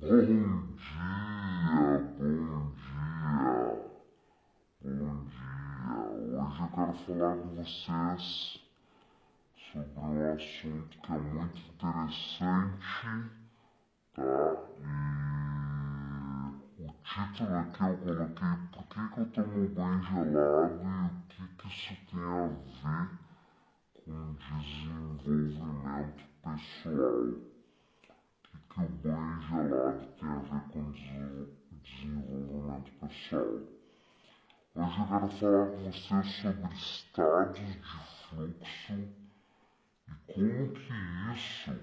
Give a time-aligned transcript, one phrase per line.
[0.00, 3.78] Bom dia, bom dia,
[4.84, 6.40] bom dia.
[6.40, 8.58] Hoje eu quero falar com vocês
[9.72, 12.78] sobre um assunto que é muito interessante,
[14.14, 14.52] tá?
[16.78, 21.12] E o título aqui eu coloquei Por que, que eu tomo banho gelado e o
[21.28, 23.10] que, que isso tem a ver
[24.04, 24.34] com
[25.16, 27.40] desenvolvimento pessoal
[28.78, 30.92] que o banho gelado tem a ver com
[31.82, 33.42] desenvolvimento pessoal.
[34.76, 37.80] Hoje eu quero falar com vocês sobre estados de
[38.28, 38.94] fluxo
[40.06, 40.92] e como que
[41.34, 41.74] isso,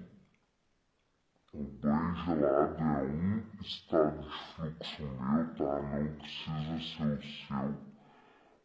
[1.52, 5.82] o banho gelado é um estado de fluxo meu, tá?
[5.82, 7.76] Não precisa ser o seu.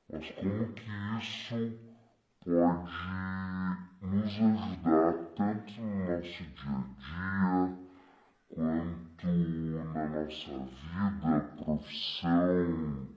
[0.10, 1.60] Mas como que isso
[2.46, 2.92] pode
[4.02, 7.81] nos ajudar tanto no nosso dia a dia,
[8.54, 9.28] quanto
[9.94, 13.08] na nossa vida, profissão,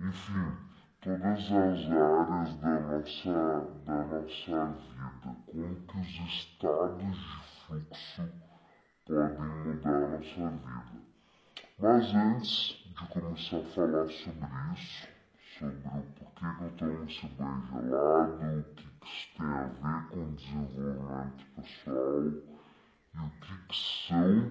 [0.00, 0.52] enfim,
[1.00, 5.36] todas as áreas da nossa, da nossa vida,
[5.86, 7.12] como os estados de
[7.66, 8.28] fluxo
[9.04, 11.08] podem mudar a nossa vida.
[11.80, 15.08] Mas antes de começar a falar sobre isso,
[15.58, 19.64] sobre o porquê que eu tomo esse banho gelado, o que, que isso tem a
[19.64, 22.57] ver com desenvolvimento pessoal
[23.18, 24.50] e o que, que são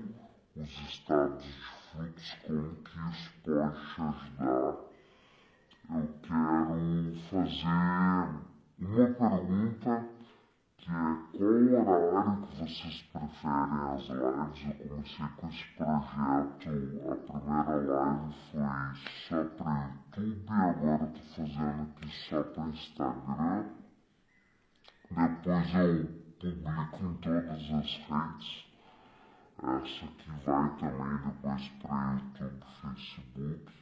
[0.56, 1.54] os estados de
[1.92, 4.76] fluxo, como que isso pode te ajudar.
[5.90, 8.48] Eu quero fazer
[8.80, 10.10] uma pergunta
[10.78, 10.94] que é
[11.38, 14.80] qual horário que vocês preferem as lives?
[14.80, 16.70] Eu comecei com esse projeto,
[17.10, 18.66] a primeira live foi
[19.28, 23.66] só para YouTube, agora estou fazendo aqui só para Instagram.
[25.10, 28.66] Depois eu publico em todas as redes.
[29.60, 33.74] Essa aqui vai também depois para YouTube, Facebook.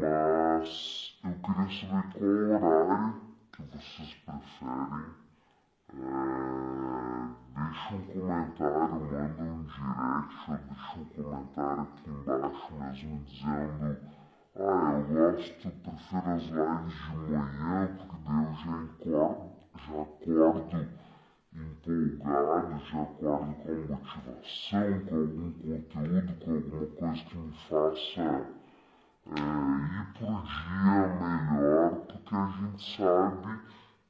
[0.00, 3.20] Mas eu queria saber qual horário
[3.52, 5.22] que vocês preferem.
[5.94, 13.98] É, deixa um comentário, manda um direct ou deixa um comentário aqui embaixo mesmo dizendo
[14.54, 20.86] ah, eu gosto, prefiro as lives de manhã porque daí eu já acordo, já acordo
[21.22, 28.46] empolgado, de acordo com motivação, com algum conteúdo, com alguma coisa que me faça
[29.26, 29.40] é,
[29.98, 33.52] ir pro dia melhor, porque a gente sabe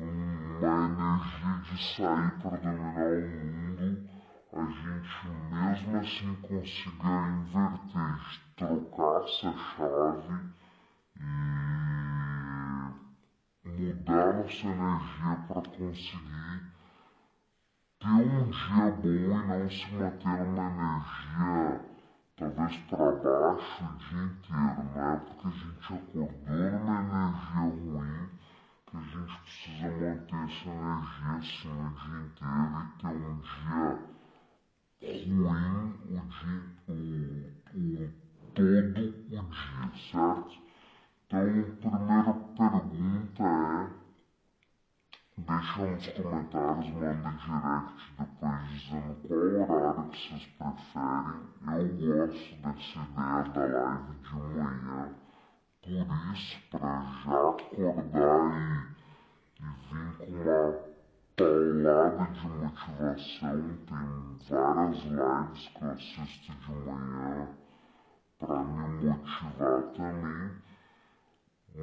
[0.00, 4.08] uma energia de sair para dominar o mundo,
[4.52, 10.36] a gente mesmo assim consiga inverter, trocar essa chave
[11.16, 11.28] e
[13.68, 16.72] mudar nossa energia para conseguir
[18.00, 21.80] ter um dia bom e não se manter uma energia
[22.36, 25.20] talvez para baixo o dia inteiro, né?
[25.26, 28.28] Porque a gente acordou numa energia ruim
[28.86, 34.17] que a gente precisa manter essa energia assim o dia inteiro e ter um dia
[35.02, 36.22] ruim o
[36.86, 37.44] dia,
[37.74, 38.10] o,
[38.54, 39.44] todo o dia,
[40.10, 40.62] certo?
[41.26, 43.90] Então, a primeira pergunta é,
[45.38, 51.54] deixa nos comentários, manda direct depois dizendo qual horário que vocês preferem.
[51.60, 55.12] Eu gosto dessa ideia da live de manhã
[55.82, 55.92] por
[56.32, 58.82] isso, para já acordar e,
[59.60, 60.87] e vir com uma
[61.38, 64.08] paulada de motivação, tem
[64.50, 67.48] várias lives que eu assisto de manhã
[68.40, 70.50] para me motivar também.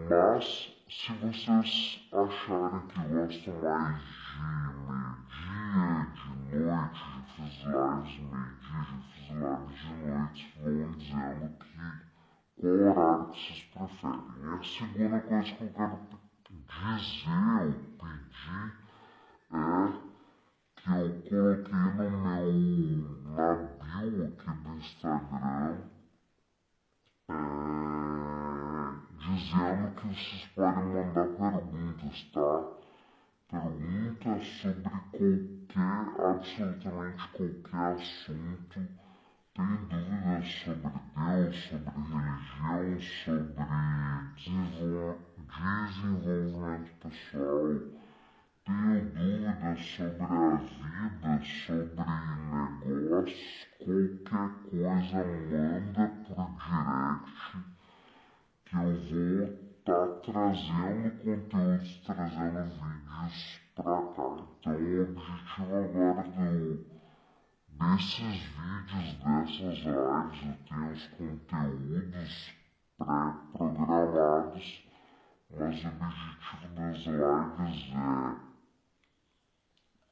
[0.10, 0.46] Mas,
[0.90, 2.82] se vocês acharem
[3.32, 9.94] que gostam mais de meio-dia, de noite, já fiz lives meio-dia, já fiz lives de
[10.04, 11.66] noite, vão dizendo que
[12.60, 14.26] qual horário que vocês preferem.
[14.38, 15.98] E a segunda coisa que eu quero
[16.68, 17.30] dizer
[17.60, 18.85] ou pedir
[20.88, 22.12] é que eu coloquei no meu
[23.36, 25.78] na bio aqui do Instagram
[27.30, 27.34] é,
[29.18, 32.52] dizendo que vocês podem mandar perguntas, tá?
[33.50, 35.40] Perguntas sobre qualquer,
[36.20, 38.80] absolutamente qualquer assunto.
[39.54, 41.92] Tem dúvidas sobre Deus, sobre
[42.62, 43.40] religião,
[44.38, 45.16] sobre
[45.48, 47.95] desenvolvimento pessoal
[48.66, 52.04] tenho dúvidas sobre a vida, sobre
[52.84, 55.22] negócios, qualquer coisa,
[55.52, 57.30] manda por direct
[58.66, 63.38] que eu vou estar tá trazendo conteúdos, trazendo vídeos
[63.76, 64.30] pra cá.
[64.60, 66.86] Então o objetivo agora do,
[67.70, 72.34] desses vídeos, dessas lives, eu tenho os conteúdos
[72.98, 74.66] pré-programados,
[75.52, 78.55] mas o objetivo das lives é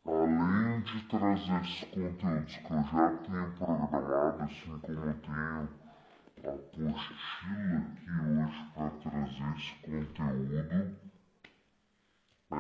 [0.06, 5.70] Além de trazer esses conteúdos que eu já tenho programado, assim como eu tenho
[6.44, 10.98] a apostila aqui hoje para trazer esse conteúdo,
[12.52, 12.58] é,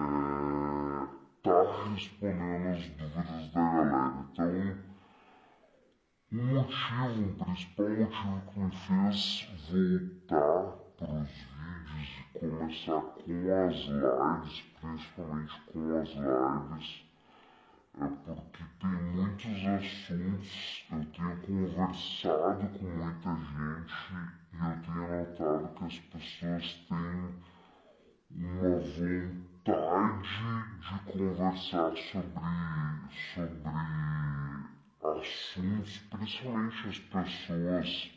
[1.44, 4.25] tá respondendo as dúvidas da galera.
[4.31, 4.94] Então,
[6.31, 13.34] o motivo, o principal motivo que me fez voltar para os vídeos e começar com
[13.68, 17.03] as lives, principalmente com as lives,
[18.00, 23.94] é porque tem muitos assuntos, eu tenho conversado com muita gente
[24.51, 27.36] e eu tenho notado que as pessoas têm
[28.31, 30.38] uma vontade
[30.80, 32.42] de conversar sobre,
[33.34, 33.69] sobre
[35.04, 38.12] assuntos, principalmente as pessoas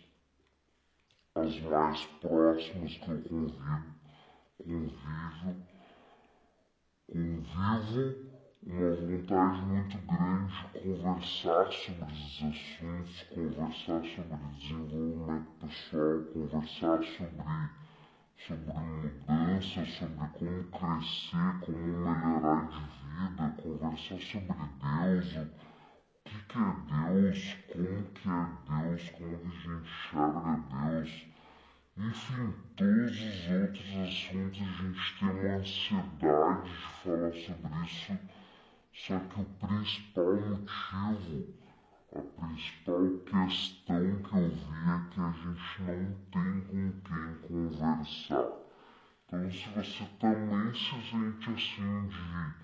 [1.34, 3.94] as mais próximas que eu convivo,
[4.56, 5.54] convivo,
[7.06, 8.35] convivo
[8.68, 17.70] uma vontade muito grande de conversar sobre esses assuntos, conversar sobre desenvolvimento pessoal, conversar sobre,
[18.36, 25.48] sobre mudança, sobre como crescer, como melhorar de vida, conversar sobre Deus, o
[26.24, 31.26] que, que é Deus, como que é Deus, como que a gente enxerga Deus.
[31.98, 38.35] Enfim, todos os outros assuntos a gente tem uma ansiedade de falar sobre isso
[38.98, 41.54] só que o principal motivo,
[42.14, 48.48] a principal questão que eu vi é que a gente não tem com quem conversar.
[49.26, 52.54] Então, se você também se sente assim de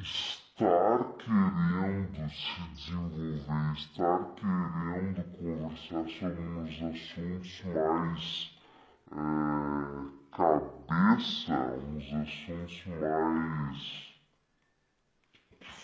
[0.00, 8.56] estar querendo se desenvolver, estar querendo conversar sobre uns assuntos mais
[9.10, 9.14] é,
[10.30, 11.58] cabeça,
[11.90, 14.11] uns assuntos mais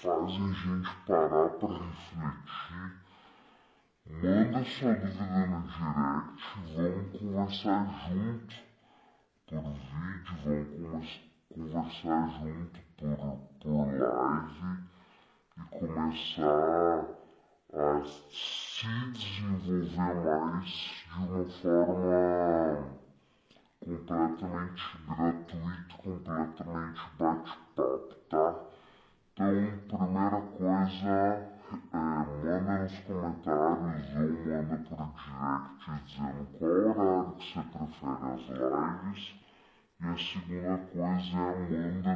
[0.02, 3.08] fazem a gente parar para refletir.
[4.06, 6.38] Manda sua dúvida no direct,
[6.76, 8.54] vamos conversar junto
[9.46, 11.10] por vídeo, vamos
[11.52, 14.70] conversar junto por, por live
[15.56, 17.04] e começar
[17.74, 22.98] a se desenvolver mais de uma forma
[23.80, 28.67] completamente gratuita, completamente bate-papo, tá?
[29.40, 29.54] Então,
[29.86, 31.46] primeira coisa, é,
[31.94, 35.62] manda nos comentários ou manda por direct
[35.94, 39.22] dizendo qual horário que você prefere as lives.
[40.00, 42.14] E a segunda coisa é manda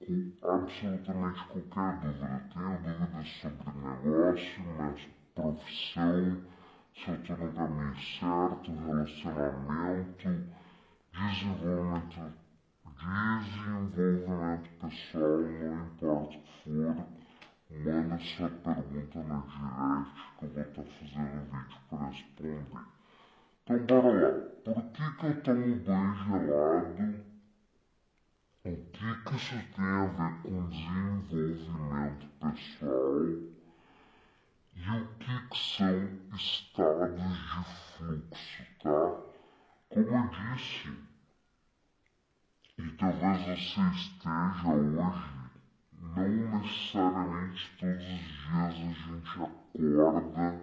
[0.00, 2.42] com absolutamente qualquer dúvida.
[2.52, 4.94] Tenho dúvidas sobre negócio, minha
[5.32, 6.42] profissão,
[6.92, 10.28] se eu estou no caminho certo, relacionamento,
[11.12, 12.43] desenvolvimento
[13.04, 17.06] Desenvolvimento pessoal, não importa o que for,
[17.84, 22.64] manda sua pergunta no direct que eu vou estar fazendo vídeo para responder.
[23.62, 24.30] Então bora lá,
[24.64, 27.24] por que, que eu tomo banho gelado?
[28.64, 33.26] O que, que isso tem a ver com desenvolvimento pessoal?
[34.76, 37.64] E o que, que são estados de
[37.98, 39.04] fluxo, tá?
[39.90, 41.13] Como eu disse,
[42.76, 44.98] e talvez você esteja hoje,
[46.00, 46.28] não
[46.58, 50.60] necessariamente todos os dias a gente acorda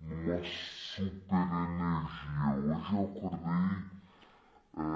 [0.00, 2.48] numa super energia.
[2.48, 3.72] Hoje eu acordei
[4.78, 4.88] é,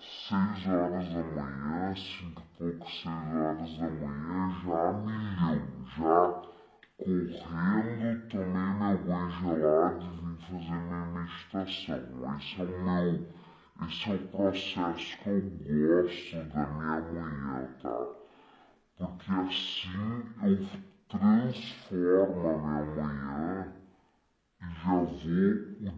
[0.00, 6.20] seis horas da manhã, cinco e pouco, seis horas da manhã, já a milhão, já
[6.98, 12.36] correndo, tomei meu banho gelado e vim fazer minha meditação.
[12.36, 13.41] Esse é o meu
[13.88, 18.06] esse é o processo que eu gosto da minha manhã, tá?
[18.96, 20.58] porque assim eu
[21.08, 23.72] transformo a minha manhã
[24.60, 25.90] e já vou o dia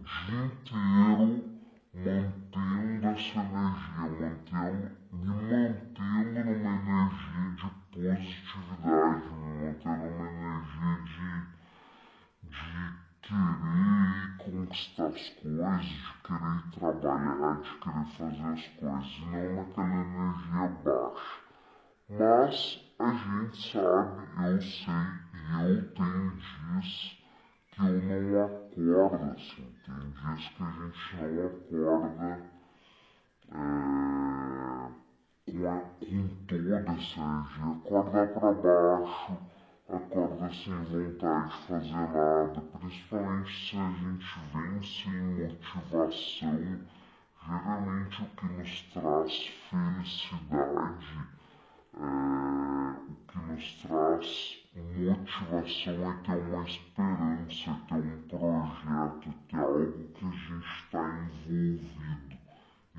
[0.45, 1.55] inteiro
[1.93, 11.43] mantendo essa energia, mantendo, me mantendo numa energia de positividade, me mantendo numa energia
[12.43, 15.85] de, de querer conquistar as coisas,
[16.23, 21.45] querer trabalhar, de querer fazer as coisas, não naquela energia baixa.
[22.07, 22.55] Mas
[22.99, 24.93] a gente sabe, eu sei,
[25.33, 27.17] e eu tenho dias
[27.71, 29.75] que eu não acordo assim.
[29.85, 32.31] Tem dias que a gente não acorda
[33.51, 33.55] é,
[35.51, 39.54] com, a, com toda essa energia, acorda para baixo
[39.89, 46.79] acorda sem vontade de fazer nada, principalmente se a gente vem sem motivação.
[47.45, 51.27] Geralmente o que nos traz felicidade,
[51.93, 52.01] é,
[53.09, 59.57] o que nos traz motivação é ter uma esperança, é ter um projeto, é ter
[59.57, 62.35] algo que a gente está envolvido.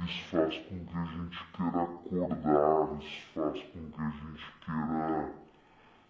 [0.05, 5.45] Isso faz com que a gente queira acordar, isso faz com que a gente queira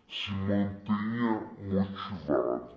[0.08, 2.76] se mantenha motivado.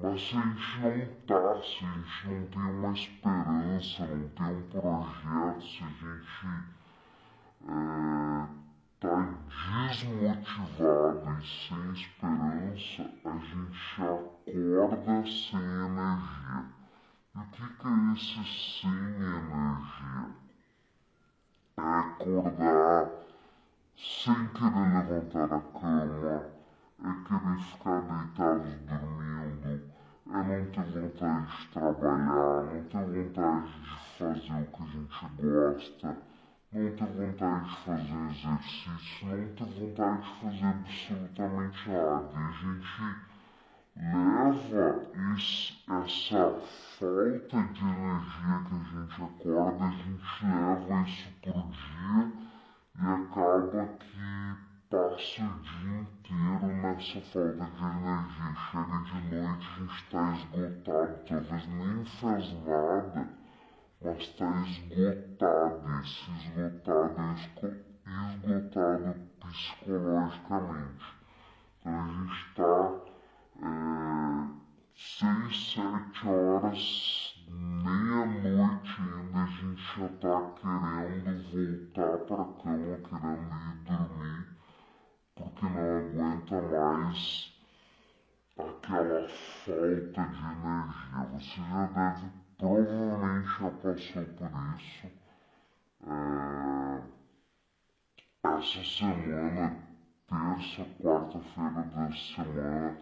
[0.00, 4.56] Mas se a gente não está, se a gente não tem uma esperança, não tem
[4.56, 6.78] um projeto, se a gente
[7.68, 8.58] é,
[9.80, 16.64] desmotivado e sem esperança, a gente acorda sem energia.
[17.34, 18.42] E o que, que é esse
[18.80, 20.26] sem energia?
[21.76, 23.27] É acordar
[24.00, 26.46] sem querer levantar a cama,
[27.02, 29.90] é querer ficar deitado dormindo,
[30.24, 35.26] é não ter vontade de trabalhar, não ter vontade de fazer o que a gente
[35.42, 36.16] gosta,
[36.72, 42.30] não ter vontade de fazer exercício, não ter vontade de fazer absolutamente nada.
[42.34, 43.02] E a gente
[43.96, 44.86] leva
[45.34, 46.42] isso, essa
[47.00, 52.47] falta de energia que a gente acorda, a gente leva isso pro dia
[53.00, 54.56] e acaba que
[54.90, 58.54] passa o dia inteiro nessa falta de energia.
[58.70, 63.28] Chega de noite, a gente está esgotado, talvez nem fez nada,
[64.02, 66.00] mas está esgotado.
[66.00, 67.70] Esse esgotado é
[68.30, 71.06] esgotado psicologicamente.
[71.80, 72.74] Então a gente está
[73.62, 73.66] é,
[74.96, 83.76] seis, sete horas meia-noite ainda a gente já tá querendo voltar pra cama, querendo ir
[83.84, 84.46] dormir,
[85.34, 87.50] porque não aguenta mais
[88.58, 91.24] aquela falta de energia.
[91.32, 95.06] Você já deve, provavelmente já passou por isso.
[96.06, 97.02] É,
[98.44, 99.66] essa semana,
[100.26, 102.96] terça, quarta-feira dessa semana,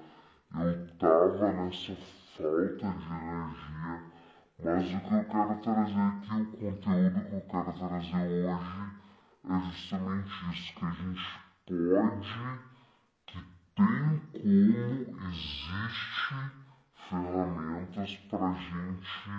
[0.54, 1.94] eu tava nessa
[2.36, 4.15] falta de energia
[4.62, 9.06] mas o que eu quero trazer aqui, o conteúdo que eu quero trazer hoje
[9.48, 12.60] é justamente isso, que a gente pode,
[13.26, 13.38] que
[13.76, 16.34] tem como, existe
[17.08, 19.30] ferramentas para a gente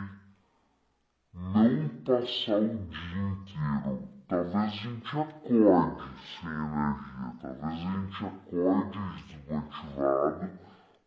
[1.33, 4.09] não passar o dia inteiro.
[4.27, 6.03] Talvez a gente acorde
[6.39, 10.49] sem energia, talvez a gente acorde desmotivado,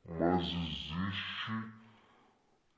[0.08, 1.52] mas existe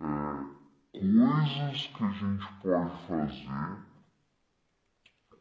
[0.00, 0.61] é,
[0.92, 3.78] coisas que a gente pode fazer,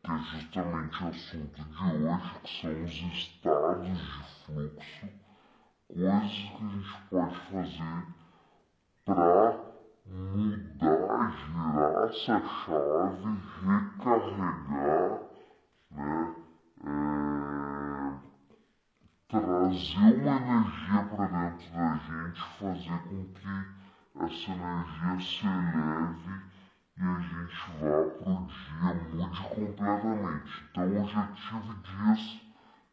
[0.02, 3.96] que é justamente o assunto de hoje, que são os estados de
[4.46, 5.08] fluxo,
[5.88, 8.06] coisas que a gente pode fazer
[9.06, 9.32] para
[10.06, 13.32] mudar, girar essa chave,
[13.62, 15.16] recarregar,
[15.92, 16.36] né?
[16.84, 16.92] É,
[19.28, 23.81] trazer uma energia para dentro da gente, fazer com que
[24.16, 26.36] essa energia se eleve
[26.98, 30.52] e a gente vá para o dia, mude completamente.
[30.70, 32.24] Então eu já tive dias,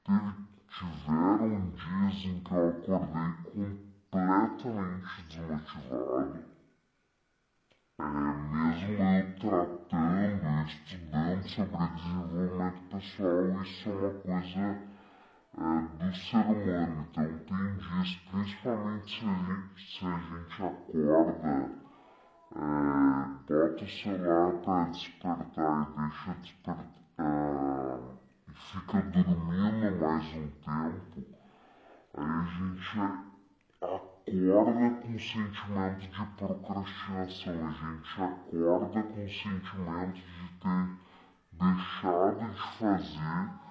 [0.05, 0.33] teve,
[0.69, 3.33] tiveram dias em que eu acordei
[4.11, 6.45] completamente desmotivado.
[8.01, 14.98] É, mesmo eu tratando, estudando sobre desenvolvimento pessoal, isso é uma coisa
[15.59, 17.07] é, do ser humano.
[17.11, 21.71] Então tem dias, principalmente se a gente, se a gente acorda,
[22.55, 22.62] é,
[23.49, 27.99] bota o celular para despertar e deixa despertar é,
[28.49, 31.25] e fica dormindo mais um tempo,
[32.15, 33.00] aí a gente
[33.81, 41.09] acorda com sentimento de procrastinação, a gente acorda com sentimento de ter
[41.53, 43.68] deixado de fazer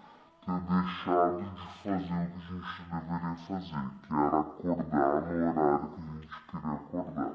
[0.48, 5.90] ter deixado de fazer o que a gente deveria fazer, que era acordar no horário
[5.90, 7.34] que a gente queria acordar.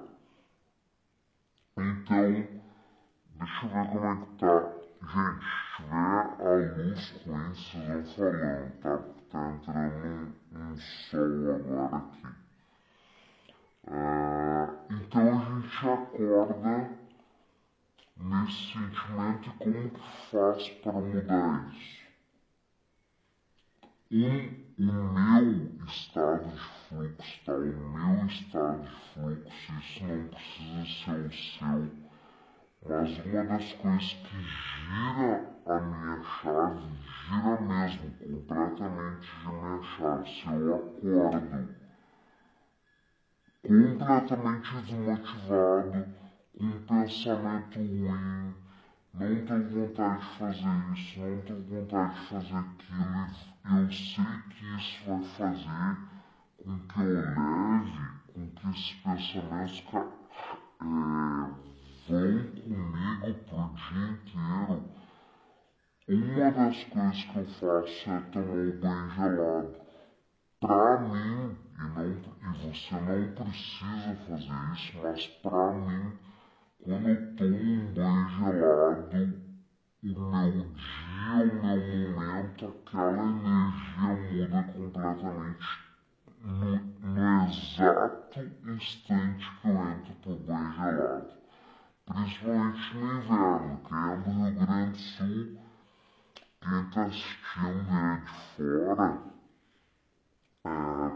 [1.76, 2.32] Então,
[3.34, 4.72] deixa eu ver como é que tá.
[5.02, 8.96] Gente, se tiver a luz ruim, vocês vão falando, tá?
[8.96, 12.26] Porque tá entrando um, um sol agora aqui.
[13.88, 16.90] Uh, então a gente acorda
[18.16, 22.01] nesse sentimento e como que faz para mudar isso?
[24.14, 27.54] Um, o meu estado de fluxo, tá?
[27.54, 31.94] O meu estado de fluxo, isso não precisa ser o seu,
[32.86, 40.28] mas uma das coisas que gira a minha chave, gira mesmo completamente a minha chave,
[40.28, 41.72] se eu acordo
[43.62, 46.06] completamente desmotivado,
[46.58, 48.61] com um pensamento ruim,
[49.14, 53.26] não tenho vontade de fazer isso, não tenho vontade de fazer aquilo,
[53.64, 55.96] eu sei que isso vai fazer
[56.64, 58.02] com que eu leve,
[58.32, 60.02] com que esses pensamentos é,
[62.08, 64.82] vão comigo pro dia inteiro.
[66.08, 69.70] Uma das coisas que eu faço é tomar um banho gelado.
[70.60, 76.12] Pra mim, e, não, e você não precisa fazer isso, mas pra mim,
[76.84, 79.40] quando eu tomo um banho gelado,
[80.02, 85.66] o meu dia, o meu momento, aquela energia muda completamente
[86.40, 91.32] no, no exato instante que eu entro pro banho gelado.
[92.04, 95.58] Principalmente no inverno, quem é do Rio Grande do Sul,
[96.60, 99.22] quem tá assistindo é de fora,
[100.64, 100.68] é,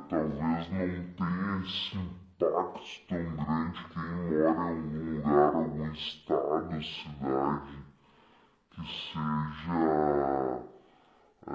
[0.09, 7.85] talvez não tenha esse impacto tão grande quem mora em algum lugar, algum estado, cidade
[8.71, 10.61] que seja
[11.47, 11.53] é,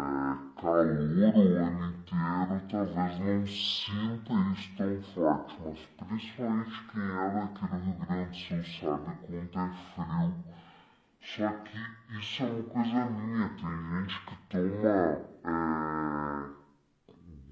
[0.60, 7.68] calor o ano inteiro, talvez não sinta isso tão forte, mas principalmente quem é daqui
[7.68, 9.62] do Rio Grande do Sul sabe quanto é
[9.94, 10.34] frio.
[11.24, 11.78] Só que
[12.18, 15.60] isso é uma coisa minha, tem gente que toma é,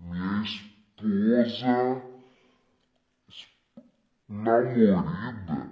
[0.00, 2.02] minha esposa
[4.28, 5.68] namorada,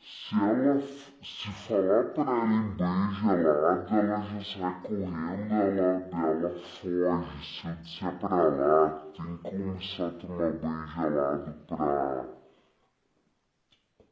[0.00, 6.50] se ela se falar pra ela em banho gelado, ela já sai correndo, ela, ela
[6.50, 7.42] foge.
[7.42, 12.24] Se eu disser pra lá, tem que começar a tomar banho gelado pra,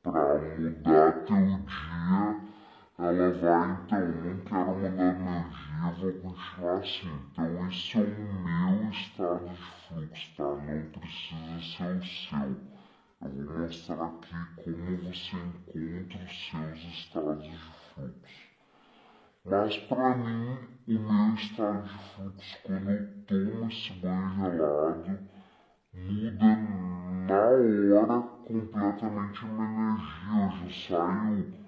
[0.03, 2.44] pra mudar teu dia,
[2.97, 7.11] ela vai, então, não quero mudar meu dia, vou continuar assim.
[7.33, 10.45] Então, esse é o meu estado de fluxo, tá?
[10.45, 12.57] Não precisa ser o seu.
[13.21, 15.37] Eu vou mostrar aqui como você
[15.75, 17.59] encontra os seus estados de
[17.95, 18.45] fluxo.
[19.45, 25.19] Mas para mim, o meu estado de fluxo, quando eu tomo esse banho gelado,
[25.93, 26.57] muda
[27.27, 27.41] na
[27.99, 30.45] hora completamente a minha energia.
[30.45, 31.64] Eu já saio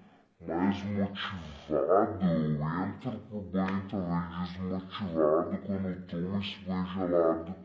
[0.46, 7.56] mais motivado, eu entro pro banho talvez desmotivado quando eu tomo esse banho gelado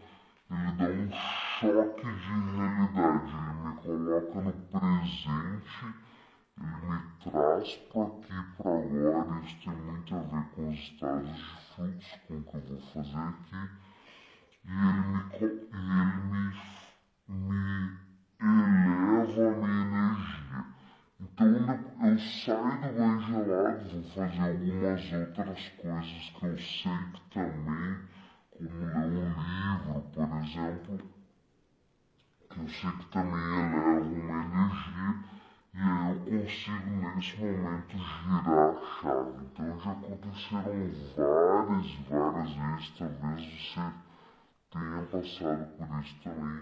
[0.51, 5.95] ele dá um choque de realidade, ele me coloca no presente,
[6.59, 11.29] ele me traz para aqui, para agora, isso tem muito a ver com os estados
[11.29, 13.69] de fluxo, com o que eu vou fazer aqui,
[14.65, 16.53] e ele me, e ele me,
[17.29, 17.93] me
[18.41, 20.70] eleva a minha energia.
[21.21, 27.21] Então eu saio do banho gelado, vou fazer algumas outras coisas que eu sei que
[27.29, 27.99] também
[28.51, 30.97] como ler um livro, por exemplo,
[32.49, 35.13] que eu sei que também eleva uma energia,
[35.73, 39.43] e aí eu consigo nesse momento girar a chave.
[39.43, 43.85] Então já aconteceram várias várias vezes, talvez você
[44.71, 46.61] tenha passado por isso também,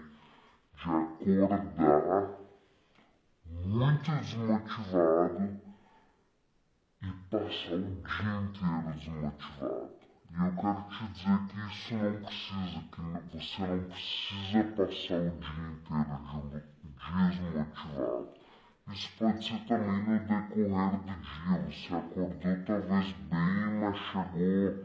[1.22, 2.39] de acordar
[3.50, 5.60] muito desmotivado
[7.02, 9.90] e passar o dia inteiro desmotivado.
[10.30, 13.00] E eu quero te dizer que isso não precisa, que
[13.36, 18.28] você não precisa passar o dia inteiro desmotivado.
[18.92, 21.56] Isso pode ser também no decorrer do dia.
[21.66, 24.84] Você acordou talvez bem, mas chegou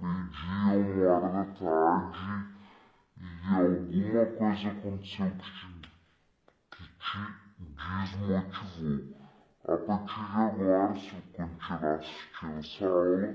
[0.00, 2.52] meio-dia, uma hora da tarde
[3.22, 5.66] e alguma coisa aconteceu que te,
[6.70, 7.42] que te
[7.76, 9.22] desmotivou.
[9.68, 13.30] A partir de agora, se eu continuar assistindo essa aula,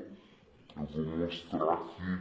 [0.76, 2.12] eu vou mostrar aqui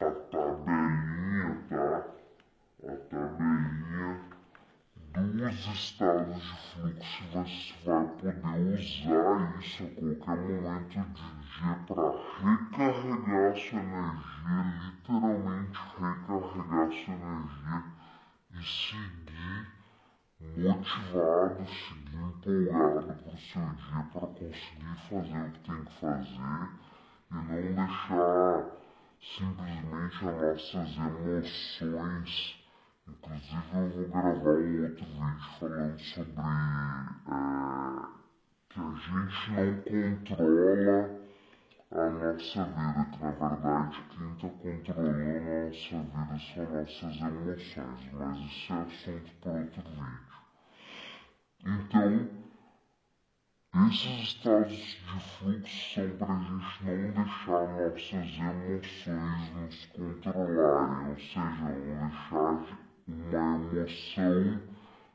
[0.00, 2.06] a tabelinha, tá?
[2.86, 4.34] A tabelinha
[5.14, 8.36] dos estados de fluxo você vai poder
[8.72, 12.08] usar isso a qualquer momento do dia para
[12.40, 14.08] recarregar sua energia,
[14.80, 17.78] literalmente recarregar sua energia
[18.52, 19.73] e seguir
[20.56, 26.68] motivado, seguir empolgado para o seu dia para conseguir fazer o que tem que fazer
[27.30, 28.70] e não deixar
[29.20, 32.64] simplesmente as nossas emoções
[33.06, 37.34] Inclusive eu vou gravar um outro vídeo falando sobre é,
[38.70, 40.98] que a gente não controla
[41.90, 48.12] a nossa vida, que na verdade quem está controlando a nossa vida são nossas emoções,
[48.14, 50.33] mas isso é assunto para outro vídeo.
[51.66, 52.28] Então,
[53.88, 61.16] esses estados de fluxo são para a gente não deixar nossas emoções nos controlarem, ou
[61.16, 64.60] seja, não deixar uma emoção,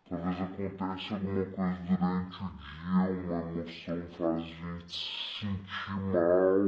[0.10, 6.64] talvez aconteça alguma coisa durante o dia, uma emoção faz a gente se sentir mal,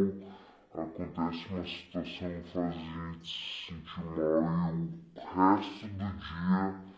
[0.75, 4.77] acontece uma situação que faz a gente se sentir mal e
[5.15, 6.90] o resto do dia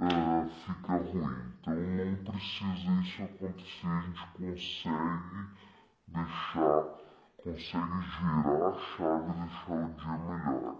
[0.00, 1.50] uh, fica ruim.
[1.60, 5.60] Então não precisa isso acontecer, a gente consegue
[6.08, 6.84] deixar,
[7.36, 10.76] consegue girar a chave e deixar o dia melhor.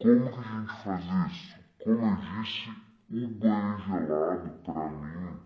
[0.00, 1.58] Como que a gente faz isso?
[1.82, 2.70] Como eu disse,
[3.10, 5.40] o banho gelado para mim,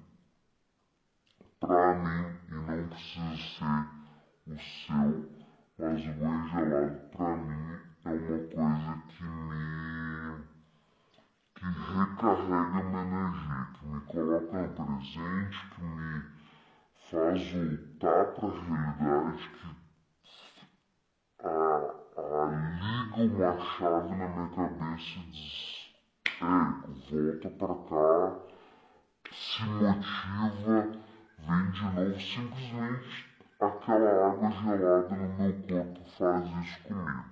[1.60, 3.86] para mim, e não precisa ser
[4.46, 5.10] o seu,
[5.78, 10.01] mas o banho gelado para mim é uma coisa que me
[11.62, 16.24] que recarrega minha energia, que me coloca no presente, que me
[17.08, 21.56] faz voltar para a realidade, que a,
[23.16, 25.94] liga uma chave na minha cabeça e diz:
[26.40, 28.12] Ei, volta pra cá,
[29.30, 30.78] se motiva,
[31.38, 32.20] vem de novo.
[32.20, 33.14] Simplesmente
[33.60, 37.30] aquela água gelada no meu corpo faz isso comigo.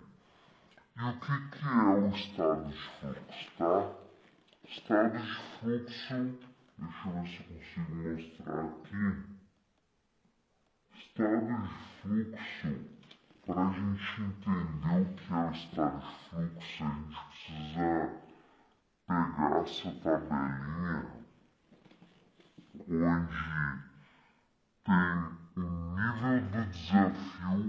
[0.97, 4.00] E o que, que é o estado de fluxo, tá?
[4.73, 6.39] Estado de fluxo,
[6.79, 9.05] deixa eu ver se eu consigo mostrar aqui.
[10.95, 11.69] Estado de
[12.01, 12.73] fluxo
[13.45, 18.15] para a gente entender o que é o estado de fluxo, a gente precisa
[19.09, 20.99] pegar essa tabelinha
[22.87, 23.43] onde
[24.85, 25.17] tem
[25.57, 27.67] o nível do desafio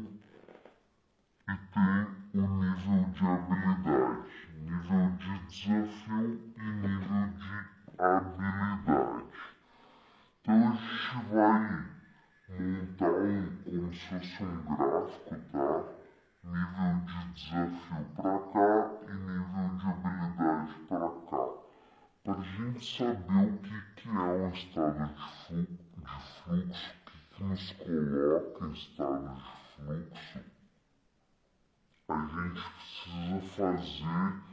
[1.49, 2.01] e tem
[2.35, 4.50] o nível de habilidade.
[4.61, 7.49] Nível de desafio e nível de
[7.97, 9.25] habilidade.
[10.39, 11.61] Então a gente vai
[12.47, 15.69] montar um, como se fosse um gráfico, tá?
[16.43, 18.71] Nível de desafio para cá
[19.07, 21.43] e nível de habilidade para cá.
[22.23, 27.09] Para a gente saber o que, que é um estado de, flu de fluxo, o
[27.09, 29.41] que, que nos coloca em estado de
[29.75, 30.39] fluxo,
[32.09, 34.50] a gente precisa fazer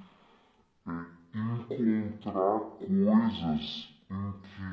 [1.35, 4.69] encontrar coisas em que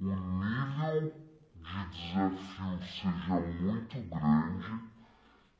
[0.00, 1.12] o nível
[1.54, 4.72] de desafio seja muito grande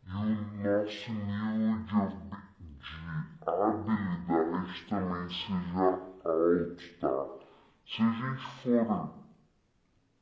[0.05, 2.33] e o nosso nível de,
[2.79, 3.03] de
[3.47, 5.89] habilidade também seja
[6.25, 7.17] alto, tá?
[7.87, 9.11] Se a gente for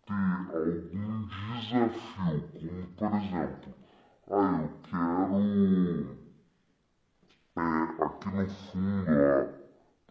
[0.06, 0.14] ter
[0.54, 3.70] algum desafio, como por exemplo,
[4.30, 6.19] ah, eu quero
[8.20, 9.46] aqui no fundo, ó,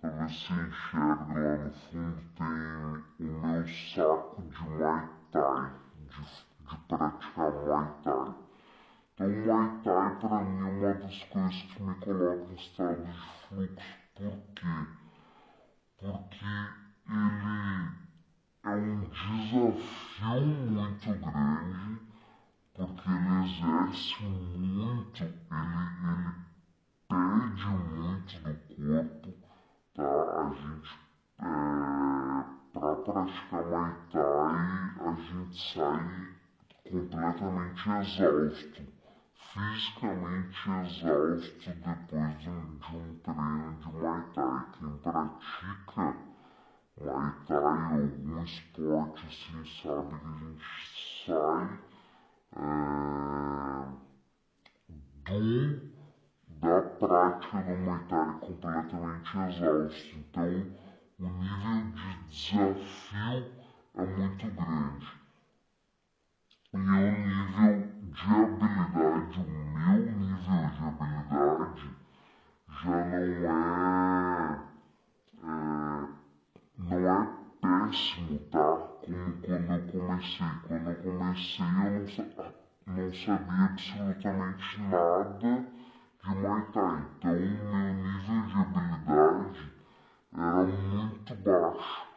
[0.02, 6.24] talvez se enxergue lá no fundo, tem o meu saco de Muay Thai, de,
[6.66, 8.36] de praticar Muay Thai.
[9.14, 13.14] Então, Muay Thai para mim é uma das coisas que me coloca em estado de
[13.48, 14.00] fluxo.
[14.16, 14.88] Por quê?
[16.00, 16.46] Porque
[17.06, 17.60] ele
[18.64, 19.76] é um desafio
[20.72, 22.02] muito grande,
[22.74, 26.49] porque ele exerce muito, ele, ele
[27.10, 29.34] pede muito do corpo,
[29.96, 30.04] tá?
[30.04, 31.10] A gente
[31.42, 32.44] é,
[32.74, 34.60] para praticar Muay Thai,
[35.00, 36.38] a gente sai
[36.90, 38.84] completamente exausto,
[39.34, 44.66] fisicamente exausto depois de de um treino de Muay Thai.
[44.78, 46.08] Quem pratica
[47.02, 50.64] Muay Thai ou algum esporte assim sabe que a gente
[51.26, 51.80] sai
[52.56, 52.70] é,
[55.26, 55.89] do,
[56.60, 60.16] da prática no humanitário é completamente exausto.
[60.18, 60.68] Então,
[61.20, 63.50] o nível de desafio
[63.96, 65.08] é muito grande.
[66.74, 71.96] E o nível de habilidade, o meu nível de habilidade,
[72.68, 74.64] já não é.
[75.44, 76.10] é
[76.78, 77.30] não é
[77.62, 78.84] péssimo, tá?
[79.00, 80.48] Como quando eu comecei.
[80.64, 82.28] Quando eu comecei, eu não, sa
[82.88, 85.66] não sabia absolutamente nada
[86.24, 87.06] de Muay Thai.
[87.18, 89.72] Então, meu nível de habilidade
[90.34, 92.08] era muito baixo.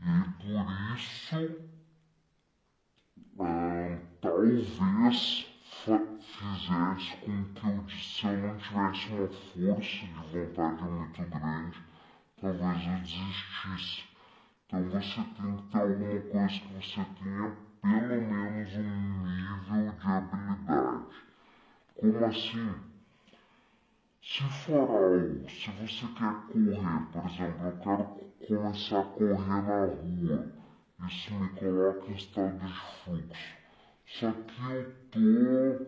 [0.00, 1.36] E por isso,
[3.40, 4.66] ah, talvez
[6.20, 11.78] fizesse com que eu, se eu não tivesse uma força de vontade muito grande,
[12.40, 14.04] talvez eu desistisse.
[14.66, 20.06] Então você tem que ter alguma coisa que você tenha pelo menos um nível de
[20.06, 21.06] habilidade.
[21.94, 22.91] Como assim?
[24.24, 28.04] Se algo, se você quer correr, por exemplo, eu quero
[28.46, 30.46] começar a correr na rua,
[31.08, 33.56] isso me coloca em estado de fluxo.
[34.06, 35.86] Só que eu tô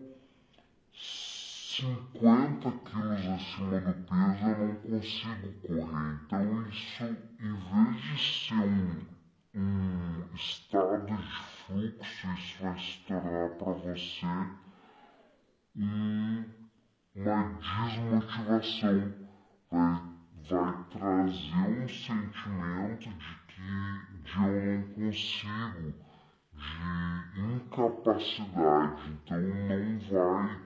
[0.92, 6.20] 50 quilos acima do peso, eu não consigo correr.
[6.26, 7.04] Então isso,
[7.38, 11.16] em vez de ser um, um estado de
[11.66, 14.26] fluxo, isso vai se tornar para você
[15.76, 16.63] um,
[17.14, 19.14] uma desmotivação.
[19.70, 20.02] Vai,
[20.50, 25.94] vai trazer um sentimento de que de eu não consigo,
[26.52, 29.10] de incapacidade.
[29.10, 30.60] Então não vai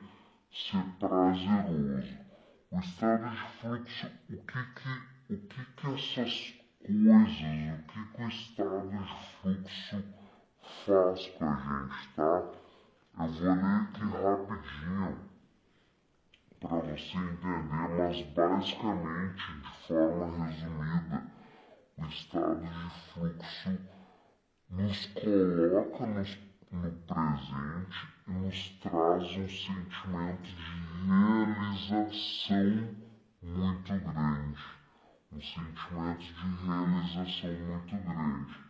[0.51, 2.19] ser prazeroso.
[2.71, 7.41] O estado de fluxo, o que que, o que, que essas coisas,
[7.73, 8.99] o que, que o estado de
[9.41, 10.05] fluxo
[10.87, 12.53] faz com a gente, tá?
[13.21, 15.28] Eu vou ler aqui rapidinho
[16.61, 21.23] para você entender, mas basicamente, de forma resumida,
[21.97, 23.79] o estado de fluxo
[24.71, 32.94] nos coloca no presente e nos traz um sentimento de realização
[33.42, 34.59] muito grande.
[35.33, 38.68] Um sentimento de realização muito grande.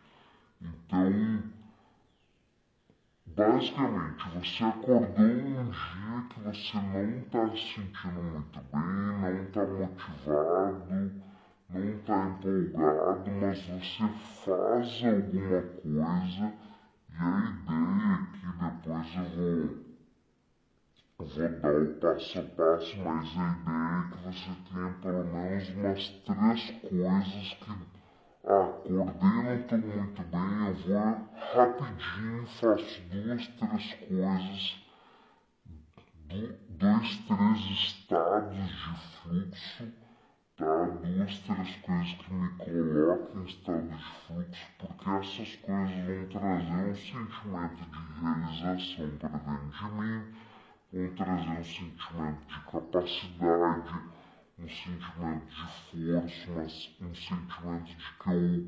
[0.61, 1.58] Então,
[3.35, 8.81] basicamente, você acordou um dia que você não está se sentindo muito bem,
[9.21, 11.11] não está motivado,
[11.69, 14.07] não está empolgado, mas você
[14.43, 16.53] faz alguma coisa
[17.11, 19.63] e a ideia é que depois eu vou,
[21.19, 25.23] eu vou dar o passo a passo, mas a ideia é que você tenha pelo
[25.25, 27.98] menos umas três coisas que
[28.45, 29.07] ah, não
[29.55, 34.85] estou muito bem, eu vou rapidinho, faço duas, três coisas,
[36.69, 39.93] dois, três estados de fluxo
[40.59, 40.85] tá?
[40.85, 46.89] duas, três coisas que me colocam em estado de fluxo, porque essas coisas vão trazer
[46.89, 50.23] um sentimento de realização para dentro de mim,
[50.93, 54.18] vão trazer um sentimento de capacidade,
[54.59, 58.65] um sentimento de força, mas um sentimento de que eu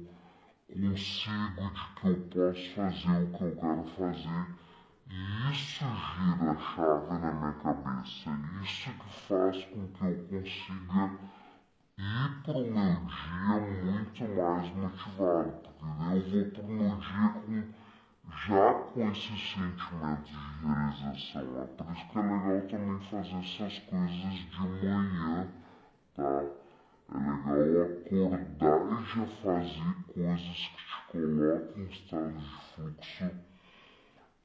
[0.73, 4.47] consigo, de que eu posso fazer o que eu quero fazer.
[5.10, 8.32] E isso gira a chave na minha cabeça,
[8.63, 11.12] isso que faz com que eu consiga
[11.97, 17.30] ir para o meu dia muito mais motivado, porque eu vou para o meu dia
[17.30, 17.65] com,
[18.47, 21.62] já com esse sentimento de realização.
[21.62, 25.49] É por isso que é legal também fazer essas coisas de manhã,
[26.15, 26.43] tá?
[27.13, 33.32] É legal acordar e já fazer coisas que te coloquem em estado de fluxo,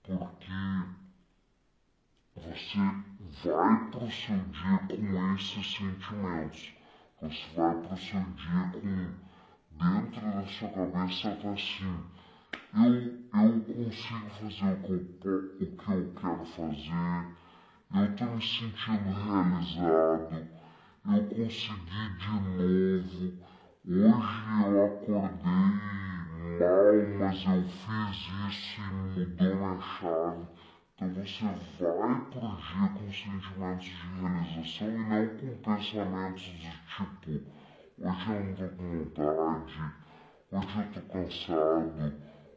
[0.02, 0.52] porque
[2.36, 2.78] você
[3.44, 6.74] vai para o seu dia com esses sentimentos.
[7.22, 9.26] Você vai pro seu dia com
[9.78, 12.04] dentro da sua cabeça tá assim.
[12.74, 12.92] Eu,
[13.40, 17.26] eu consigo fazer o que eu, o que eu quero fazer.
[17.94, 20.65] Eu tô me sentindo realizado.
[21.08, 23.34] Eu consegui de novo.
[23.86, 30.48] Hoje eu acordei mal, mas eu fiz isso e mudou minha chave.
[30.94, 37.42] Então você vai pro dia com sentimentos de realização e não com pensamentos de tipo,
[37.98, 39.94] hoje eu não tô com vontade,
[40.52, 42.14] hoje eu tô cansado,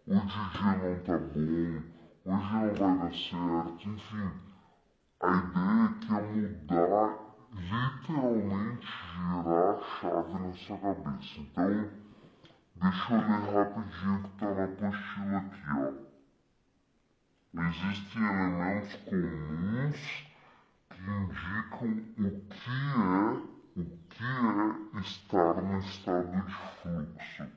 [0.08, 1.84] hoje o dia não tá bom,
[2.26, 4.34] hoje não vai dar certo, enfim.
[5.22, 7.20] A ideia é que é mudar,
[7.54, 11.40] literalmente girar a chave na sua cabeça.
[11.40, 11.90] Então,
[12.76, 16.10] deixa eu ler rapidinho que tá na apostila aqui, ó.
[17.62, 20.00] Existem elementos comuns
[20.90, 27.48] que indicam o que é o que é estar no estado de fluxo,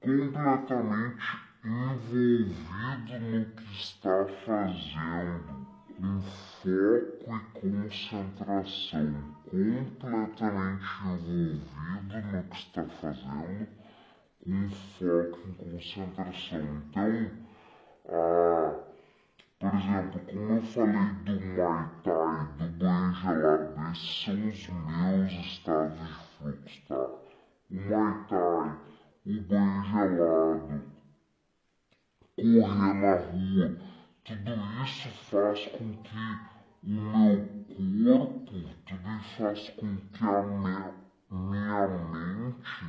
[0.00, 12.84] completamente envolvido no que está fazendo, com foco e concentração, completamente envolvido no que está
[12.84, 13.68] fazendo,
[14.44, 16.82] com foco e concentração.
[16.90, 17.30] Então,
[18.06, 18.74] Ah,
[19.58, 25.32] por exemplo, como eu falei do Muay Thai, do banho gelado, esses são os meus
[25.32, 26.96] estados de fluxo, tá?
[27.70, 28.76] O Muay Thai,
[29.26, 30.82] o banho gelado,
[32.36, 33.93] correr na rua,
[34.24, 36.16] tudo isso faz com que
[36.82, 38.52] o meu corpo,
[38.86, 40.94] tudo isso faz com que a minha,
[41.30, 42.86] minha mente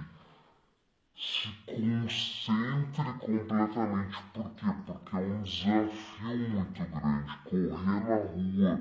[1.13, 4.23] se concentre completamente.
[4.33, 4.65] Por quê?
[4.85, 7.37] Porque é um desafio muito grande.
[7.43, 8.79] Correr na rua.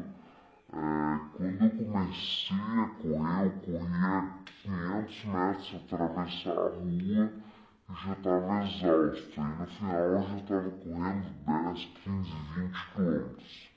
[0.73, 4.31] É, quando eu comecei a correr, eu corria
[4.63, 7.44] 500 metros, atravessar a rua
[7.89, 9.41] e já estava exausto.
[9.41, 13.71] E no final eu já estava correndo 10, 15, 20 quilômetros.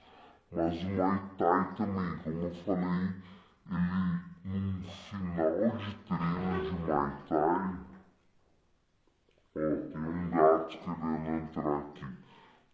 [0.51, 3.13] Mas o Muay Thai também, como eu falei,
[4.45, 7.87] ele no final de treino de Muay Thai
[9.57, 12.05] tem um gato querendo entrar aqui.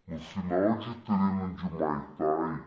[0.06, 2.60] No final de treino de Muay Thai,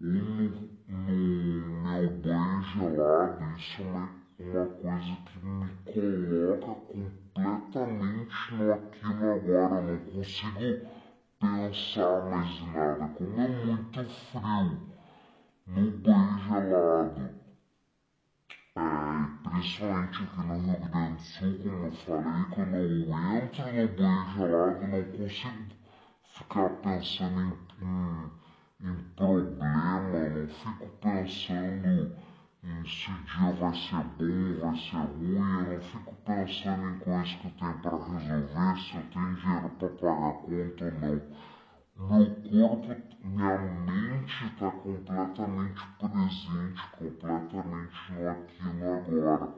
[0.00, 9.30] ou no, meu banho gelado, isso é uma, coisa que me coloca completamente no aquilo
[9.30, 9.74] agora.
[9.76, 10.86] Eu não consigo
[11.38, 13.08] pensar mais em nada.
[13.08, 14.80] Como é muito frio
[15.66, 17.42] no banho gelado
[18.74, 18.80] é,
[19.50, 24.32] principalmente aqui no Rio Grande do Sul, como eu falei, quando eu entro no banho
[24.32, 25.74] gelado, não consigo
[26.24, 27.52] ficar pensando em,
[27.84, 32.16] em, em problema, não fico pensando
[32.62, 36.96] em se o dia vai ser bom, vai ser ruim, eu não fico pensando em
[36.96, 40.92] coisas que eu tenho para resolver, se eu tenho dinheiro para pagar a conta ou
[40.92, 41.22] não.
[41.96, 42.88] Meu corpo,
[43.20, 49.50] minha mente está completamente presente, completamente no aqui no agora.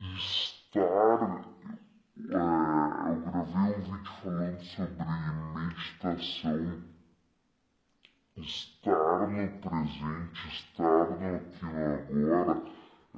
[0.00, 1.40] Estar.
[2.18, 5.04] É, eu gravei um vídeo falando sobre
[5.54, 6.89] meditação.
[8.36, 12.62] Estar no presente, estar no aqui e agora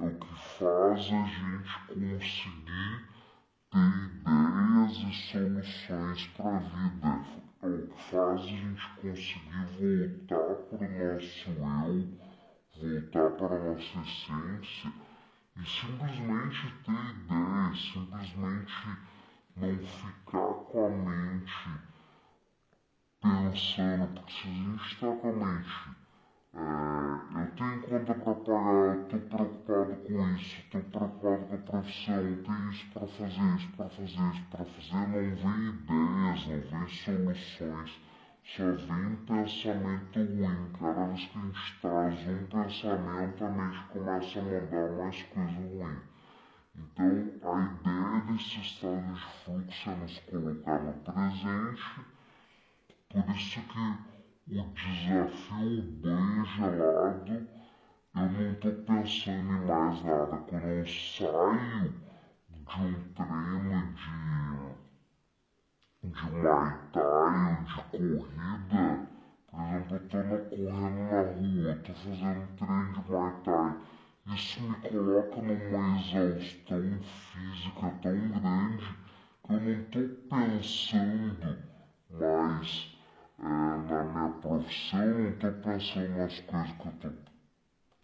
[0.01, 3.07] é o que faz a gente conseguir
[3.69, 7.25] ter ideias e soluções para a vida.
[7.61, 12.19] É o que faz a gente conseguir voltar para o nosso eu,
[12.81, 14.91] voltar para a nossa essência
[15.55, 18.87] e simplesmente ter ideias, simplesmente
[19.55, 21.92] não ficar com a mente
[23.23, 25.95] pensando, porque se a gente está com a mente
[26.55, 32.37] é, eu tenho conta para pagar, estou preocupado com isso, estou preocupado com a profissão,
[32.43, 36.87] tenho isso para fazer, isso para fazer, isso para fazer, não vem ideias, não vem
[36.87, 38.01] soluções,
[38.43, 40.69] só vem pensamento ruim.
[40.77, 45.51] Cada vez que a gente traz um pensamento, a mente começa a mandar mais coisa
[45.53, 46.01] ruim.
[46.75, 47.07] Então,
[47.43, 52.12] a ideia desse estado de fluxo é nos colocar no presente,
[53.13, 57.47] por isso que o desafio bem gelado,
[58.15, 60.37] eu não estou pensando em mais nada.
[60.37, 61.93] Quando eu saio
[62.49, 63.93] de um treino
[66.01, 68.85] de, de Muay Thai, de corrida,
[69.51, 73.77] por exemplo, eu estou correndo na rua, estou fazendo treino de Muay Thai.
[74.25, 78.87] Isso me coloca numa exaustão física tão grande
[79.43, 81.57] que eu não estou pensando
[82.09, 82.92] mais
[83.43, 87.13] é, na minha profissão, não estou pensando nas coisas que eu tô,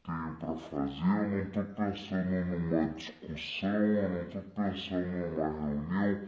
[0.05, 6.21] tenho para fazer, eu não estou pensando numa discussão, eu não estou pensando numa reunião,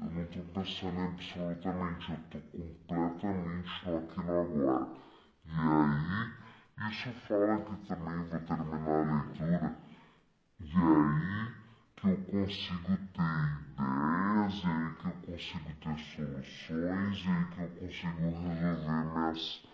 [0.00, 4.88] eu não estou pensando absolutamente, eu estou completamente no aqui no agora.
[5.46, 6.30] E aí,
[6.90, 9.74] isso fala que também vou terminar a leitura,
[10.60, 11.52] e aí
[12.04, 13.32] que eu consigo ter
[13.72, 19.66] ideias, é aí que eu consigo ter soluções, é aí que eu consigo resolver minhas,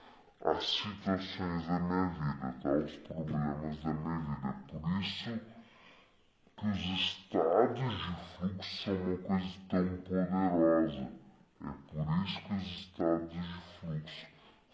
[0.44, 2.70] as situações da minha vida, tá?
[2.70, 4.60] os problemas da minha vida.
[4.68, 5.40] Por isso
[6.56, 11.12] que os estados de fluxo são uma coisa tão poderosa.
[11.62, 13.42] É por isso que os estados de
[13.81, 14.26] fluxo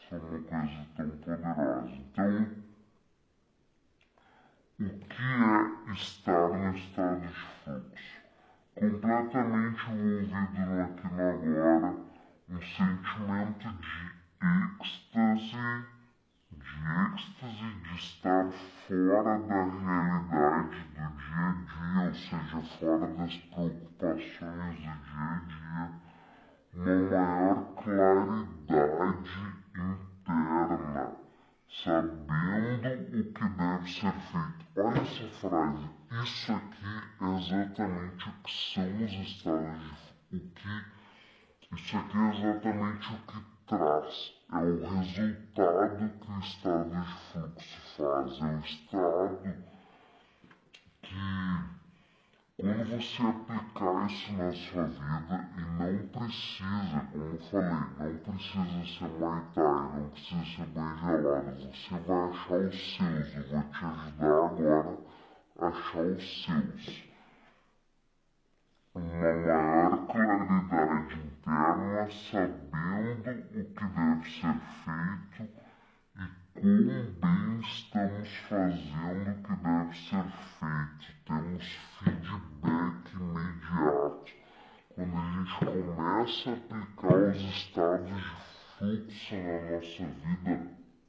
[0.09, 1.88] são uma coisa tão poderosa.
[1.88, 2.65] Então,
[4.79, 8.20] o que é estar no estado de fluxo?
[8.74, 11.97] Completamente envolvido no aqui no agora,
[12.51, 14.12] um sentimento de
[14.79, 15.87] êxtase,
[16.53, 16.77] de
[17.14, 18.47] êxtase de estar
[18.87, 25.41] fora da realidade do dia a dia, ou seja, fora das preocupações do dia a
[25.47, 25.91] dia,
[26.74, 31.26] uma maior claridade interna
[31.68, 32.88] sabendo
[33.18, 34.66] o que deve ser feito.
[34.76, 35.90] Olha essa frase.
[36.22, 36.84] Isso aqui
[37.20, 40.96] é exatamente o que são os estados de o que
[41.74, 47.80] isso aqui é exatamente o que traz, é o resultado que o estado de fluxo
[47.96, 49.64] faz, é o estado
[51.02, 51.76] que
[52.59, 58.84] quando você aplicar isso na sua vida e não precisa, como eu falei, não precisa
[58.86, 59.42] ser Muay
[60.00, 64.98] não precisa ser bem gelado, você vai achar os seus, eu vou te ajudar agora
[65.59, 67.04] a achar os seus.
[68.94, 75.65] Uma maior claridade interna, sabendo o que deve ser feito
[76.62, 80.24] bem estamos fazendo o que deve ser
[80.59, 81.07] feito.
[81.26, 81.64] Temos
[81.98, 84.32] feedback imediato.
[84.94, 88.22] Quando a gente começa a aplicar os estados de
[88.78, 90.54] fluxo na nossa vida,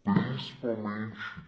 [0.03, 1.41] principalmente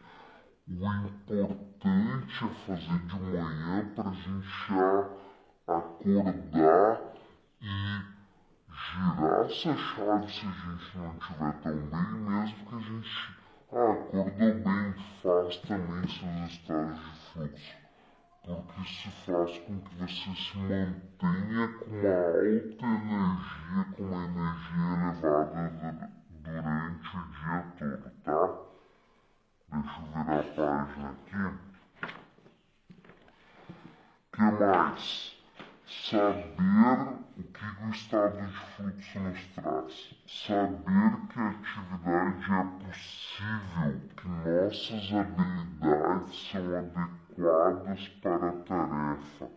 [0.67, 5.09] o importante é fazer de manhã para a gente já
[5.67, 7.01] acordar
[7.61, 7.65] e
[8.71, 13.38] girar essa chave se a gente não estiver tão bem, mesmo que a gente
[13.71, 17.77] ah, acordou bem, faz também seus estados de fluxo.
[18.43, 22.15] Porque isso faz com que você se mantenha com uma
[22.57, 28.41] alta energia, com uma energia elevada durante o dia todo, tá?
[29.71, 31.43] Deixa eu virar a página aqui.
[34.25, 35.38] O que mais?
[35.89, 40.13] Saber o que o estado de fluxo nos traz.
[40.27, 49.49] Saber que a atividade é possível, que nossas habilidades são adequadas para a tarefa.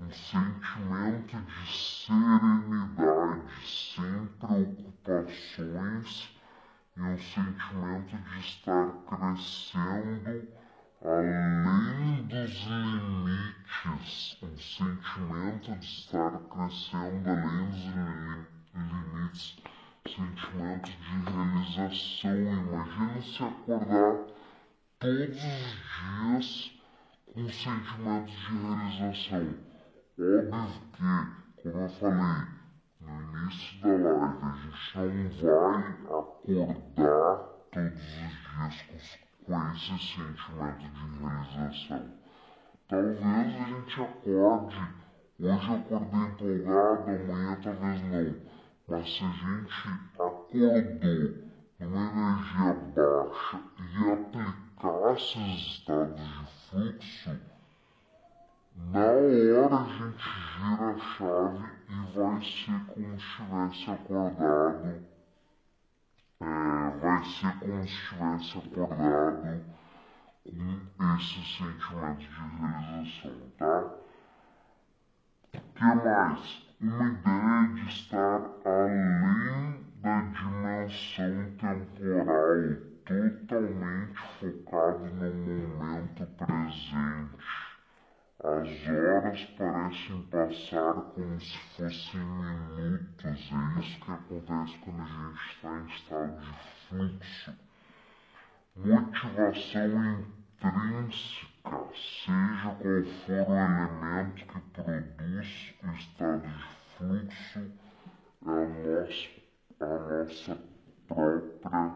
[0.00, 1.64] Um sentimento de
[2.04, 6.10] serenidade, sem preocupações
[6.96, 10.48] e um sentimento de estar crescendo
[11.02, 17.84] além dos limites, um sentimento de estar crescendo além dos
[18.74, 19.56] limites,
[20.06, 20.96] sentimento de
[21.30, 22.36] realização.
[22.36, 24.16] Imagina se acordar
[24.98, 26.48] todos os dias
[27.32, 29.54] com sentimentos de realização.
[30.52, 31.16] Óbvio
[31.56, 32.44] que, como eu falei
[33.00, 37.38] no início da live, a gente não vai acordar
[37.72, 42.06] todos os dias com com esse sentimento de realização.
[42.88, 44.80] Talvez a gente acorde,
[45.40, 48.36] hoje acordei empolgado, amanhã talvez não,
[48.86, 50.70] mas se a gente acordou
[51.80, 57.40] numa energia baixa e aplicasse os estados de fluxo,
[58.76, 65.19] na hora a gente gira a chave e vai ser como se tivesse acordado
[66.40, 69.64] é, vai ser como se tivesse acordado
[70.44, 73.94] com esse sentimento de realização, tá?
[75.54, 76.66] O que mais?
[76.80, 87.70] Uma ideia de estar além da dimensão temporal, totalmente focado no momento presente.
[88.42, 89.44] As horas
[90.30, 93.24] passar como se fossem minutos.
[93.24, 96.52] É isso que acontece quando a gente está em estado de
[96.88, 97.52] fluxo.
[98.76, 106.64] Motivação intrínseca, seja qual for o elemento que produz o estado de
[106.96, 107.60] fluxo,
[108.46, 109.28] é a nossa,
[109.80, 110.54] a nossa
[111.08, 111.94] própria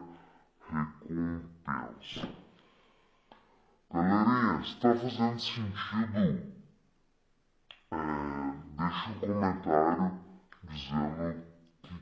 [0.69, 2.27] recompensa.
[3.93, 6.54] Galerinha, está fazendo sentido?
[7.91, 7.97] É,
[8.77, 10.19] deixa um comentário
[10.63, 11.33] dizendo o
[11.81, 11.95] que,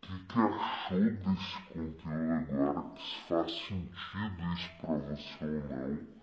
[0.00, 6.16] que, que, achou desse conteúdo agora, se faz sentido isso para você ou não.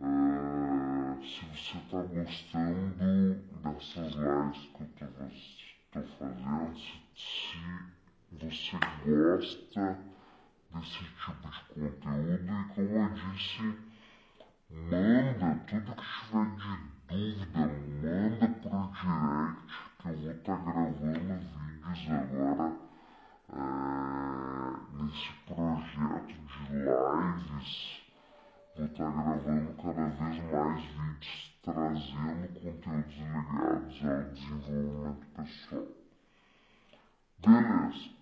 [0.00, 7.58] É, se você está gostando dessas lives que eu estou fazendo, se, se
[8.32, 9.98] você gosta
[10.74, 13.94] desse tipo de conteúdo e como eu disse
[14.70, 17.66] Manda tudo que tiver de dúvida,
[18.02, 22.72] manda pro direct que eu vou estar tá gravando vídeos agora
[23.52, 23.62] é,
[25.02, 28.04] nesse projeto de lives.
[28.76, 35.86] Vou estar tá gravando cada vez mais vídeos trazendo conteúdos ligados ao desenvolvimento pessoal.
[37.38, 38.14] Beleza.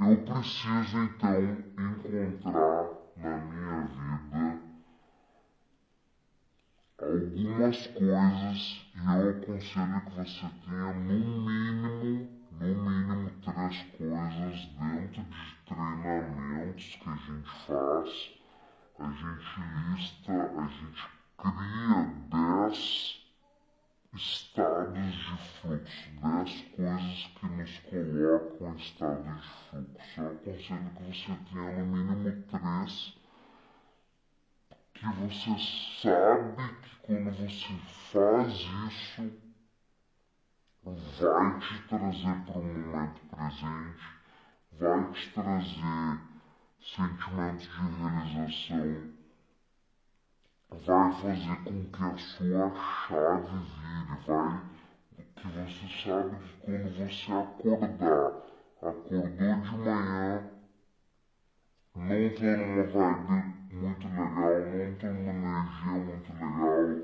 [0.00, 1.42] Eu preciso então
[1.76, 4.67] encontrar na minha vida
[7.00, 15.22] algumas coisas e eu aconselho que você tenha no mínimo, no mínimo três coisas dentro
[15.22, 18.34] de treinamentos que a gente faz.
[18.98, 23.28] A gente lista, a gente cria dez
[24.12, 30.20] estados de fluxo, 10 coisas que nos colocam em estado de fluxo.
[30.20, 33.17] Eu aconselho que você tenha no mínimo três
[34.98, 35.54] que você
[36.02, 37.72] sabe que quando você
[38.10, 38.52] faz
[38.88, 39.32] isso
[40.82, 44.02] vai te trazer para o momento presente,
[44.72, 46.18] vai te trazer
[46.80, 47.70] sentimentos de
[48.02, 49.12] realização,
[50.70, 52.74] vai fazer com que a sua
[53.06, 54.78] chave vire, vai
[55.36, 58.32] que você sabe que quando você acordar,
[58.82, 60.50] acordou de manhã,
[61.94, 64.27] não tá numa vibe muito legal,
[64.98, 67.02] tá numa energia muito legal,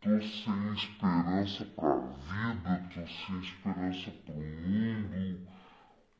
[0.00, 5.40] tô sem esperança pra vida, tô sem esperança pro mundo,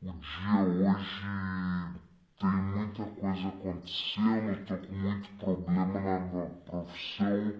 [0.01, 2.01] o dia hoje
[2.39, 7.55] tem muita coisa acontecendo, estou com muito problema na minha profissão,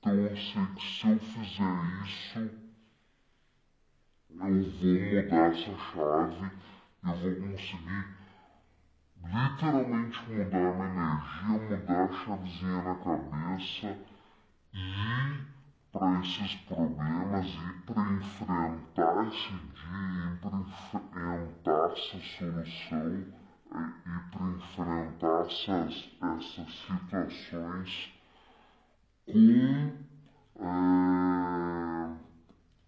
[0.00, 2.52] então eu sei que se eu fizer isso,
[4.30, 6.52] eu vou mudar essa chave,
[7.04, 8.23] eu vou conseguir
[9.24, 13.98] literalmente mudar minha energia, mudar a chavezinha na cabeça
[14.72, 15.54] e
[15.92, 23.24] para esses problemas e para enfrentar esse dia, e para enfrentar essa solução
[23.70, 28.12] e para enfrentar essas, essas situações
[29.26, 29.92] com
[30.60, 30.74] é,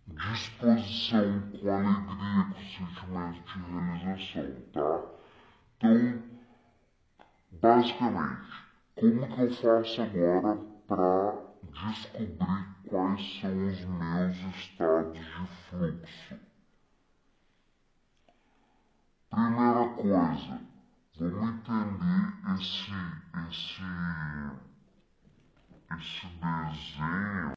[0.08, 5.15] disposição, com alegria, com sentimento de realização, tá?
[5.78, 6.22] Então,
[7.52, 8.50] basicamente,
[8.94, 10.56] como que eu faço agora
[10.88, 11.34] para
[11.70, 16.38] descobrir quais são os meus estados de fluxo?
[19.28, 20.60] Primeira coisa,
[21.18, 22.96] vamos entender esse,
[23.46, 23.82] esse,
[25.94, 27.54] esse desenho